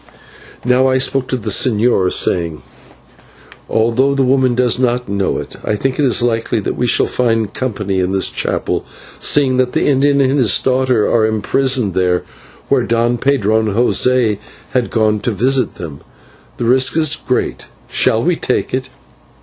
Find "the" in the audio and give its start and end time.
1.37-1.51, 4.15-4.23, 9.73-9.83, 16.57-16.65